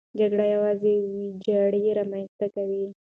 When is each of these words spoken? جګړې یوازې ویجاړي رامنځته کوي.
جګړې 0.19 0.45
یوازې 0.55 0.93
ویجاړي 1.11 1.83
رامنځته 1.97 2.45
کوي. 2.55 2.85